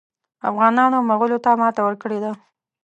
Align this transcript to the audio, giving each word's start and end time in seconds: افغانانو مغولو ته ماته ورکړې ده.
افغانانو 0.49 0.97
مغولو 1.09 1.37
ته 1.45 1.51
ماته 1.61 1.81
ورکړې 1.83 2.19
ده. 2.23 2.31